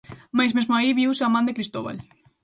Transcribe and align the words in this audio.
Mais 0.37 0.51
mesmo 0.57 0.73
aí 0.75 0.89
viuse 0.99 1.23
a 1.23 1.33
man 1.33 1.47
de 1.47 1.55
Cristóbal. 1.57 1.97